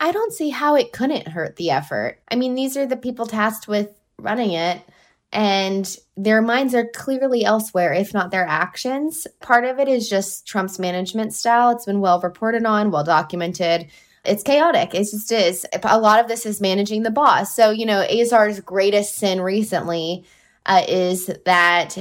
[0.00, 2.20] I don't see how it couldn't hurt the effort.
[2.30, 4.82] I mean, these are the people tasked with running it,
[5.32, 9.26] and their minds are clearly elsewhere, if not their actions.
[9.40, 11.70] Part of it is just Trump's management style.
[11.70, 13.88] It's been well reported on, well documented.
[14.24, 14.94] It's chaotic.
[14.94, 15.66] It just is.
[15.82, 17.54] A lot of this is managing the boss.
[17.54, 20.24] So, you know, Azar's greatest sin recently
[20.66, 21.96] uh, is that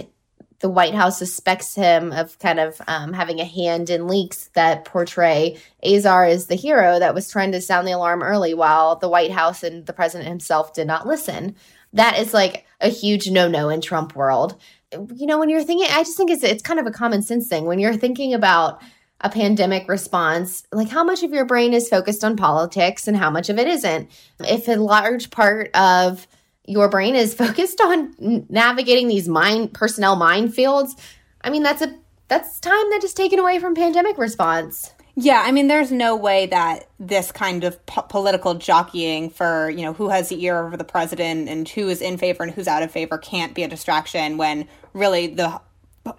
[0.59, 4.85] the White House suspects him of kind of um, having a hand in leaks that
[4.85, 9.09] portray Azar as the hero that was trying to sound the alarm early while the
[9.09, 11.55] White House and the president himself did not listen.
[11.93, 14.59] That is like a huge no no in Trump world.
[14.91, 17.47] You know, when you're thinking, I just think it's, it's kind of a common sense
[17.47, 17.65] thing.
[17.65, 18.81] When you're thinking about
[19.21, 23.29] a pandemic response, like how much of your brain is focused on politics and how
[23.29, 24.09] much of it isn't.
[24.39, 26.25] If a large part of
[26.69, 30.99] your brain is focused on navigating these mind personnel minefields,
[31.41, 31.95] I mean that's a
[32.27, 34.93] that's time that is taken away from pandemic response.
[35.15, 39.81] Yeah, I mean, there's no way that this kind of po- political jockeying for you
[39.81, 42.67] know who has the ear over the president and who is in favor and who's
[42.67, 45.59] out of favor can't be a distraction when really the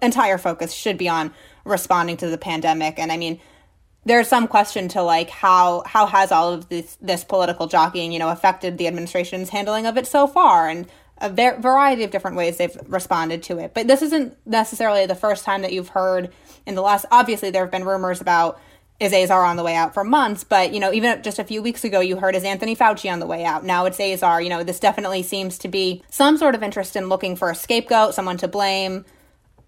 [0.01, 1.33] entire focus should be on
[1.65, 2.99] responding to the pandemic.
[2.99, 3.39] And I mean,
[4.05, 8.19] there's some question to like how how has all of this this political jockeying you
[8.19, 10.87] know affected the administration's handling of it so far and
[11.19, 15.15] a ver- variety of different ways they've responded to it but this isn't necessarily the
[15.15, 16.31] first time that you've heard
[16.65, 18.59] in the last obviously there have been rumors about
[18.99, 21.63] is Azar on the way out for months, but you know, even just a few
[21.63, 23.65] weeks ago, you heard is Anthony Fauci on the way out.
[23.65, 24.43] Now it's Azar.
[24.43, 27.55] You know, this definitely seems to be some sort of interest in looking for a
[27.55, 29.03] scapegoat, someone to blame,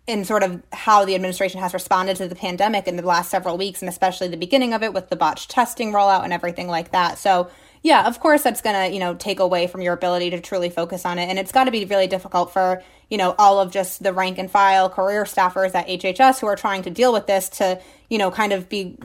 [0.06, 3.58] in sort of how the administration has responded to the pandemic in the last several
[3.58, 6.92] weeks, and especially the beginning of it with the botched testing rollout and everything like
[6.92, 7.18] that.
[7.18, 7.50] So,
[7.84, 10.70] yeah, of course, that's going to, you know, take away from your ability to truly
[10.70, 11.30] focus on it.
[11.30, 14.38] And it's got to be really difficult for, you know, all of just the rank
[14.38, 18.18] and file career staffers at HHS who are trying to deal with this to, you
[18.18, 18.98] know, kind of be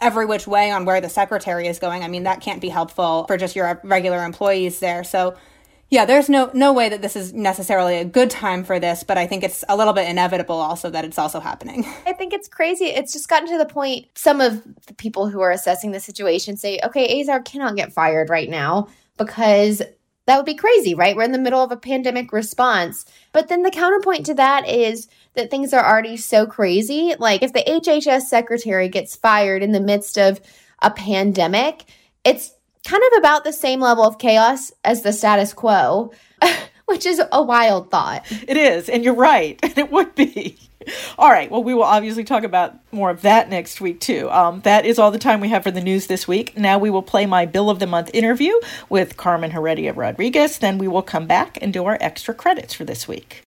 [0.00, 2.02] every which way on where the secretary is going.
[2.02, 5.04] I mean, that can't be helpful for just your regular employees there.
[5.04, 5.36] So,
[5.90, 9.18] yeah, there's no no way that this is necessarily a good time for this, but
[9.18, 11.84] I think it's a little bit inevitable also that it's also happening.
[12.06, 12.86] I think it's crazy.
[12.86, 16.56] It's just gotten to the point some of the people who are assessing the situation
[16.56, 18.86] say, "Okay, Azar cannot get fired right now
[19.18, 19.82] because
[20.26, 21.16] that would be crazy, right?
[21.16, 25.08] We're in the middle of a pandemic response." But then the counterpoint to that is
[25.34, 27.14] that things are already so crazy.
[27.18, 30.40] Like if the HHS secretary gets fired in the midst of
[30.82, 31.86] a pandemic,
[32.22, 32.52] it's
[32.86, 36.12] kind of about the same level of chaos as the status quo,
[36.86, 38.24] which is a wild thought.
[38.46, 40.58] It is, and you're right, and it would be.
[41.18, 44.30] All right, well, we will obviously talk about more of that next week, too.
[44.30, 46.56] Um, that is all the time we have for the news this week.
[46.56, 48.52] Now we will play my Bill of the Month interview
[48.88, 50.58] with Carmen Heredia Rodriguez.
[50.58, 53.42] Then we will come back and do our extra credits for this week.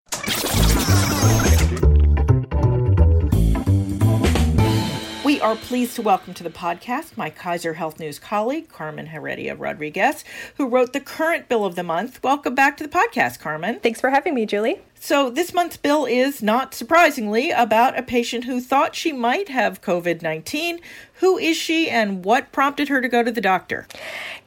[5.44, 10.24] Are pleased to welcome to the podcast my Kaiser Health News colleague, Carmen Heredia Rodriguez,
[10.56, 12.24] who wrote the current bill of the month.
[12.24, 13.82] Welcome back to the podcast, Carmen.
[13.82, 14.80] Thanks for having me, Julie.
[14.96, 19.82] So, this month's bill is, not surprisingly, about a patient who thought she might have
[19.82, 20.80] COVID 19.
[21.16, 23.86] Who is she and what prompted her to go to the doctor?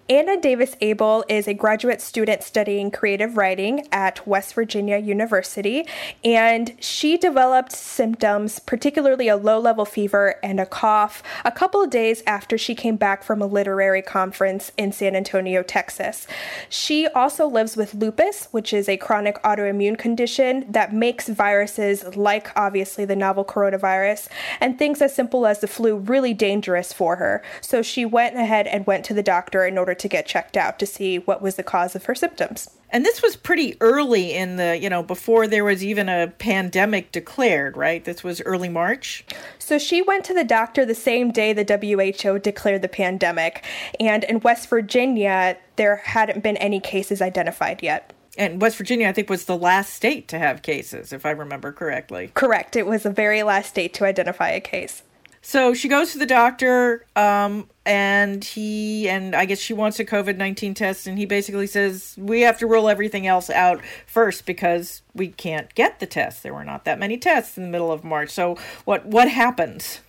[0.09, 5.85] Anna Davis Abel is a graduate student studying creative writing at West Virginia University,
[6.23, 11.91] and she developed symptoms, particularly a low level fever and a cough, a couple of
[11.91, 16.29] days after she came back from a literary conference in San Antonio, Texas.
[16.69, 22.57] She also lives with lupus, which is a chronic autoimmune condition that makes viruses, like
[22.57, 24.29] obviously the novel coronavirus,
[24.61, 27.43] and things as simple as the flu really dangerous for her.
[27.61, 30.79] So she went ahead and went to the doctor in order to get checked out
[30.79, 32.71] to see what was the cause of her symptoms.
[32.91, 37.11] And this was pretty early in the, you know, before there was even a pandemic
[37.11, 38.05] declared, right?
[38.05, 39.25] This was early March.
[39.59, 43.65] So she went to the doctor the same day the WHO declared the pandemic.
[43.99, 48.13] And in West Virginia, there hadn't been any cases identified yet.
[48.39, 51.73] And West Virginia, I think, was the last state to have cases, if I remember
[51.73, 52.31] correctly.
[52.35, 52.77] Correct.
[52.77, 55.03] It was the very last state to identify a case.
[55.41, 60.05] So she goes to the doctor, um, and he and I guess she wants a
[60.05, 64.45] COVID nineteen test, and he basically says we have to rule everything else out first
[64.45, 66.43] because we can't get the test.
[66.43, 68.31] There were not that many tests in the middle of March.
[68.31, 70.01] So what what happens?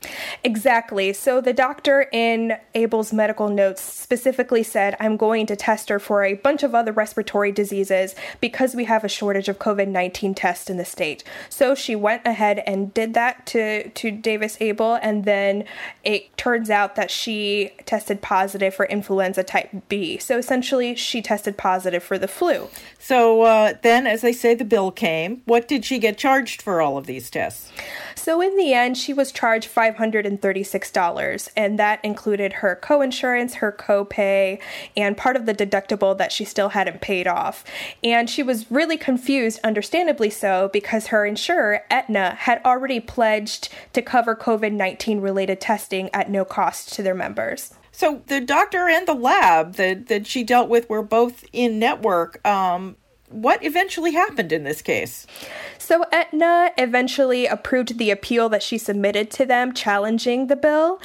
[0.43, 1.13] Exactly.
[1.13, 6.23] So the doctor in Abel's medical notes specifically said, "I'm going to test her for
[6.23, 10.77] a bunch of other respiratory diseases because we have a shortage of COVID-19 tests in
[10.77, 15.65] the state." So she went ahead and did that to to Davis Abel and then
[16.03, 20.17] it turns out that she tested positive for influenza type B.
[20.17, 22.69] So essentially she tested positive for the flu.
[22.99, 26.81] So uh, then as they say the bill came, what did she get charged for
[26.81, 27.71] all of these tests?
[28.27, 34.59] So in the end, she was charged $536, and that included her co-insurance, her co-pay,
[34.97, 37.63] and part of the deductible that she still hadn't paid off.
[38.03, 44.01] And she was really confused, understandably so, because her insurer, Aetna, had already pledged to
[44.01, 47.75] cover COVID-19 related testing at no cost to their members.
[47.93, 52.45] So the doctor and the lab that, that she dealt with were both in network.
[52.45, 52.97] Um,
[53.29, 55.27] what eventually happened in this case?
[55.77, 61.01] So Aetna eventually approved the appeal that she submitted to them challenging the bill.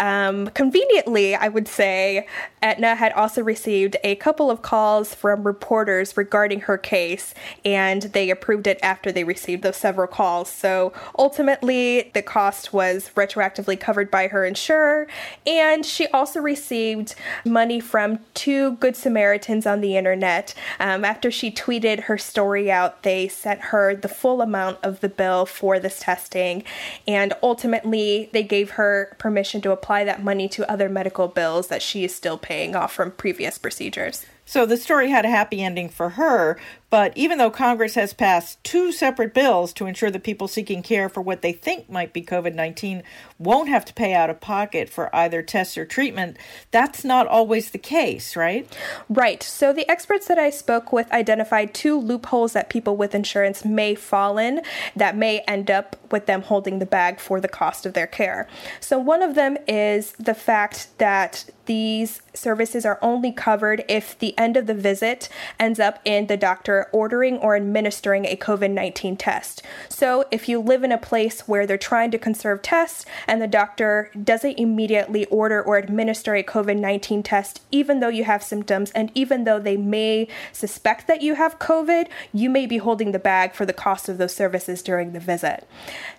[0.00, 2.26] Um, conveniently, I would say,
[2.62, 7.34] Aetna had also received a couple of calls from reporters regarding her case,
[7.66, 10.48] and they approved it after they received those several calls.
[10.50, 15.06] So ultimately, the cost was retroactively covered by her insurer,
[15.46, 20.54] and she also received money from two Good Samaritans on the internet.
[20.78, 25.10] Um, after she tweeted her story out, they sent her the full amount of the
[25.10, 26.64] bill for this testing,
[27.06, 31.66] and ultimately, they gave her permission to apply apply that money to other medical bills
[31.66, 34.24] that she is still paying off from previous procedures.
[34.44, 38.62] So the story had a happy ending for her, but even though Congress has passed
[38.64, 42.22] two separate bills to ensure that people seeking care for what they think might be
[42.22, 43.02] COVID 19
[43.38, 46.36] won't have to pay out of pocket for either tests or treatment,
[46.70, 48.70] that's not always the case, right?
[49.08, 49.42] Right.
[49.42, 53.94] So the experts that I spoke with identified two loopholes that people with insurance may
[53.94, 54.62] fall in
[54.96, 58.48] that may end up with them holding the bag for the cost of their care.
[58.80, 64.36] So one of them is the fact that these services are only covered if the
[64.36, 69.16] end of the visit ends up in the doctor ordering or administering a COVID 19
[69.16, 69.62] test.
[69.88, 73.46] So, if you live in a place where they're trying to conserve tests and the
[73.46, 78.90] doctor doesn't immediately order or administer a COVID 19 test, even though you have symptoms
[78.92, 83.18] and even though they may suspect that you have COVID, you may be holding the
[83.18, 85.66] bag for the cost of those services during the visit.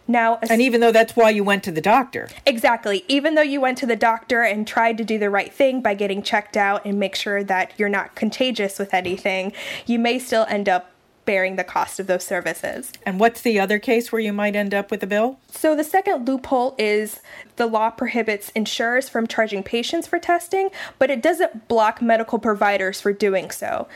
[0.08, 2.28] Now, and even though that's why you went to the doctor.
[2.46, 3.06] Exactly.
[3.08, 5.94] Even though you went to the doctor and tried to do the right thing by
[5.94, 9.54] getting checked out and make sure that you're not contagious with anything,
[9.86, 10.92] you may still end up
[11.26, 12.92] bearing the cost of those services.
[13.06, 15.40] And what's the other case where you might end up with a bill?
[15.52, 17.22] So, the second loophole is
[17.56, 23.00] the law prohibits insurers from charging patients for testing, but it doesn't block medical providers
[23.02, 23.88] for doing so.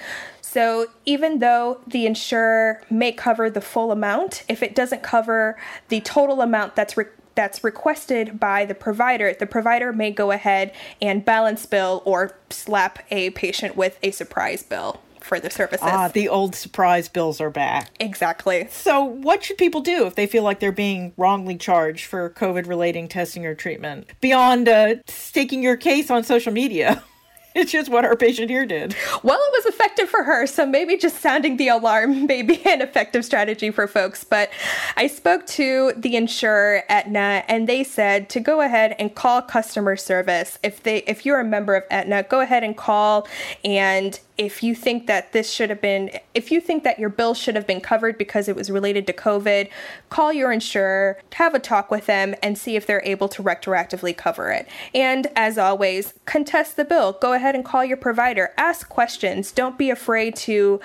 [0.55, 5.57] So even though the insurer may cover the full amount, if it doesn't cover
[5.89, 10.71] the total amount that's re- that's requested by the provider, the provider may go ahead
[11.01, 15.87] and balance bill or slap a patient with a surprise bill for the services.
[15.89, 17.91] Ah, the old surprise bills are back.
[17.99, 18.67] Exactly.
[18.69, 22.67] So, what should people do if they feel like they're being wrongly charged for COVID
[22.67, 27.03] relating testing or treatment beyond uh, staking your case on social media?
[27.55, 28.95] it's just what our patient here did.
[29.23, 32.81] Well, it was effective for her, so maybe just sounding the alarm may be an
[32.81, 34.23] effective strategy for folks.
[34.23, 34.49] But
[34.97, 39.95] I spoke to the insurer Aetna, and they said to go ahead and call customer
[39.95, 40.59] service.
[40.63, 43.27] If they, if you're a member of Aetna, go ahead and call
[43.63, 47.33] and if you think that this should have been, if you think that your bill
[47.33, 49.69] should have been covered because it was related to COVID,
[50.09, 54.15] call your insurer, have a talk with them, and see if they're able to retroactively
[54.15, 54.67] cover it.
[54.93, 57.13] And as always, contest the bill.
[57.13, 58.53] Go ahead and call your provider.
[58.57, 59.51] Ask questions.
[59.51, 60.79] Don't be afraid to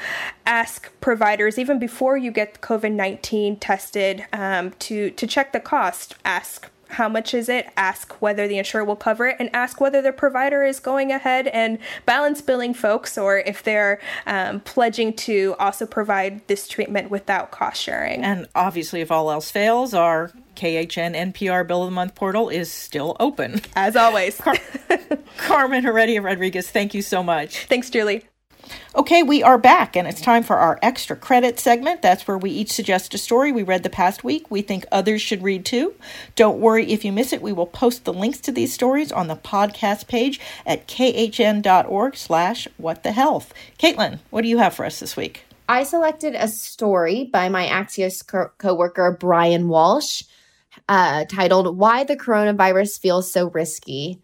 [0.45, 6.17] ask providers, even before you get COVID 19 tested, um, to, to check the cost.
[6.25, 10.03] Ask how much is it, ask whether the insurer will cover it, and ask whether
[10.03, 15.55] the provider is going ahead and balance billing folks or if they're um, pledging to
[15.59, 18.23] also provide this treatment without cost sharing.
[18.25, 22.71] And obviously, if all else fails, our KHN NPR Bill of the Month portal is
[22.71, 23.61] still open.
[23.75, 24.37] As always.
[24.37, 24.57] Car-
[25.39, 27.67] Carmen Heredia Rodriguez, thank you so much.
[27.67, 28.25] Thanks, Julie.
[28.93, 32.03] Okay, we are back, and it's time for our extra credit segment.
[32.03, 35.23] That's where we each suggest a story we read the past week we think others
[35.23, 35.95] should read too.
[36.35, 37.41] Don't worry if you miss it.
[37.41, 42.67] We will post the links to these stories on the podcast page at khn.org slash
[42.79, 43.55] what the health.
[43.79, 45.45] Caitlin, what do you have for us this week?
[45.69, 50.25] I selected a story by my Axios co- coworker Bryan Walsh
[50.89, 54.21] uh, titled Why the Coronavirus Feels So Risky.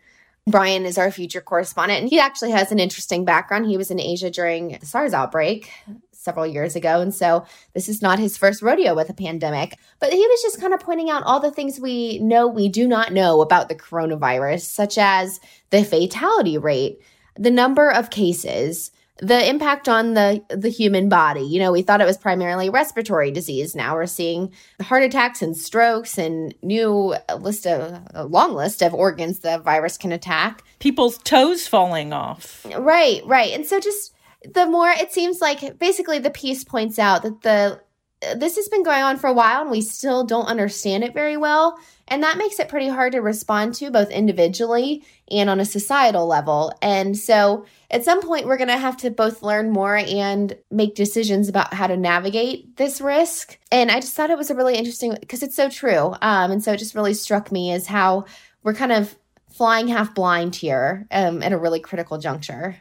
[0.46, 3.66] Bryan is our future correspondent, and he actually has an interesting background.
[3.66, 5.72] He was in Asia during the SARS outbreak
[6.12, 7.00] several years ago.
[7.00, 9.76] And so this is not his first rodeo with a pandemic.
[10.00, 12.86] But he was just kind of pointing out all the things we know we do
[12.86, 15.40] not know about the coronavirus, such as
[15.70, 17.00] the fatality rate,
[17.36, 21.40] the number of cases, the impact on the the human body.
[21.40, 23.74] You know we thought it was primarily respiratory disease.
[23.74, 28.82] Now we're seeing heart attacks and strokes and new uh, list of a long list
[28.82, 30.62] of organs the virus can attack.
[30.78, 32.66] People's toes falling off.
[32.76, 33.52] Right right.
[33.52, 34.12] And so just
[34.44, 37.80] the more it seems like basically the piece points out that the
[38.34, 41.36] this has been going on for a while and we still don't understand it very
[41.36, 45.64] well and that makes it pretty hard to respond to both individually and on a
[45.64, 46.72] societal level.
[46.80, 50.94] And so at some point, we're going to have to both learn more and make
[50.94, 53.58] decisions about how to navigate this risk.
[53.72, 56.14] And I just thought it was a really interesting because it's so true.
[56.22, 58.26] Um, and so it just really struck me as how
[58.62, 59.16] we're kind of
[59.50, 62.76] flying half blind here um, at a really critical juncture.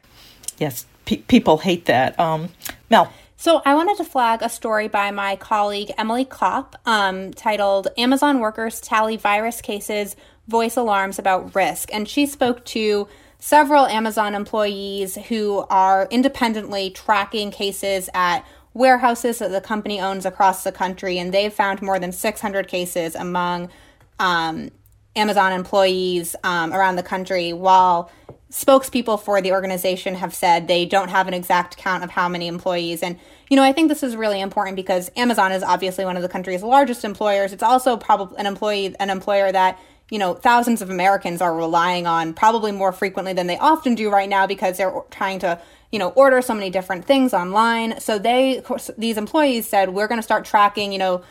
[0.60, 2.20] Yes, pe- people hate that.
[2.20, 2.50] Um,
[2.92, 3.12] Mel.
[3.46, 8.40] So I wanted to flag a story by my colleague Emily Kopp um, titled Amazon
[8.40, 10.16] Workers Tally Virus Cases,
[10.48, 11.94] Voice Alarms About Risk.
[11.94, 18.44] And she spoke to several Amazon employees who are independently tracking cases at
[18.74, 21.20] warehouses that the company owns across the country.
[21.20, 23.70] And they've found more than 600 cases among
[24.18, 24.72] um,
[25.16, 28.10] Amazon employees um, around the country, while
[28.50, 32.48] spokespeople for the organization have said they don't have an exact count of how many
[32.48, 33.04] employees.
[33.04, 33.20] And,
[33.50, 36.30] you know, I think this is really important because Amazon is obviously one of the
[36.30, 37.54] country's largest employers.
[37.54, 39.80] It's also probably an employee, an employer that,
[40.10, 44.10] you know, thousands of Americans are relying on probably more frequently than they often do
[44.10, 45.60] right now because they're trying to,
[45.92, 48.00] you know, order so many different things online.
[48.00, 48.64] So they,
[48.98, 51.24] these employees said, we're going to start tracking, you know,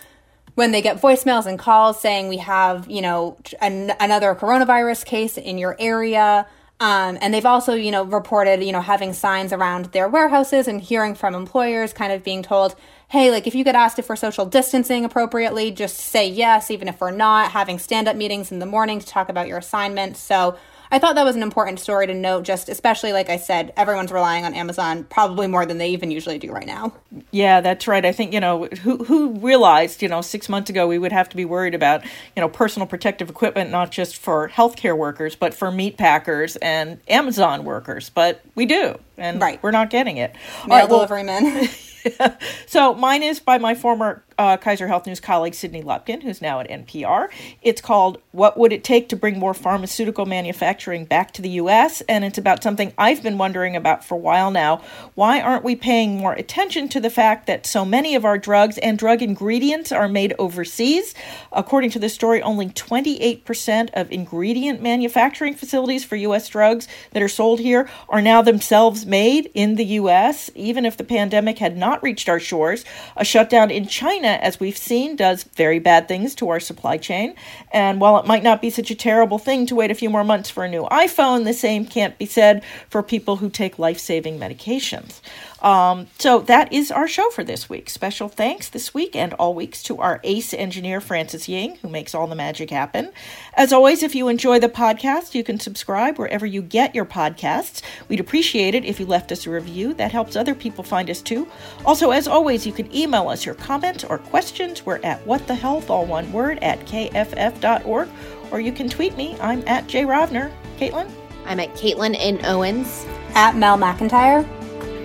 [0.54, 5.36] when they get voicemails and calls saying we have, you know, an, another coronavirus case
[5.36, 6.46] in your area.
[6.80, 10.80] Um, and they've also, you know, reported, you know, having signs around their warehouses and
[10.80, 12.74] hearing from employers kind of being told,
[13.08, 16.88] hey, like if you get asked if we're social distancing appropriately, just say yes, even
[16.88, 20.16] if we're not, having stand up meetings in the morning to talk about your assignment.
[20.16, 20.58] So
[20.94, 24.12] I thought that was an important story to note, just especially like I said, everyone's
[24.12, 26.94] relying on Amazon probably more than they even usually do right now.
[27.32, 28.06] Yeah, that's right.
[28.06, 31.28] I think, you know, who who realized, you know, 6 months ago we would have
[31.30, 35.52] to be worried about, you know, personal protective equipment not just for healthcare workers, but
[35.52, 38.96] for meat packers and Amazon workers, but we do.
[39.18, 39.60] And right.
[39.64, 40.32] we're not getting it.
[40.32, 41.68] Mail All right, delivery well, men.
[42.66, 46.60] so mine is by my former uh, Kaiser Health News colleague Sydney Lupkin, who's now
[46.60, 47.28] at NPR.
[47.62, 52.02] It's called What Would It Take to Bring More Pharmaceutical Manufacturing Back to the U.S.?
[52.08, 54.82] And it's about something I've been wondering about for a while now.
[55.14, 58.78] Why aren't we paying more attention to the fact that so many of our drugs
[58.78, 61.14] and drug ingredients are made overseas?
[61.52, 66.48] According to the story, only 28% of ingredient manufacturing facilities for U.S.
[66.48, 71.04] drugs that are sold here are now themselves made in the U.S., even if the
[71.04, 72.84] pandemic had not reached our shores.
[73.16, 76.96] A shutdown in China China, as we've seen, does very bad things to our supply
[76.96, 77.34] chain.
[77.72, 80.24] And while it might not be such a terrible thing to wait a few more
[80.24, 83.98] months for a new iPhone, the same can't be said for people who take life
[83.98, 85.20] saving medications.
[85.64, 87.88] Um, so that is our show for this week.
[87.88, 92.14] Special thanks this week and all weeks to our ace engineer, Francis Ying, who makes
[92.14, 93.10] all the magic happen.
[93.54, 97.80] As always, if you enjoy the podcast, you can subscribe wherever you get your podcasts.
[98.08, 99.94] We'd appreciate it if you left us a review.
[99.94, 101.48] That helps other people find us too.
[101.86, 104.84] Also, as always, you can email us your comments or questions.
[104.84, 108.08] We're at what the health, all one word, at kff.org.
[108.50, 109.34] Or you can tweet me.
[109.40, 110.52] I'm at Jay Rovner.
[110.76, 111.10] Caitlin?
[111.46, 112.44] I'm at Caitlin N.
[112.44, 113.06] Owens.
[113.34, 114.46] At Mel McIntire.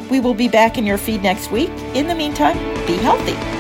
[0.10, 1.70] We will be back in your feed next week.
[1.94, 3.59] In the meantime, be healthy.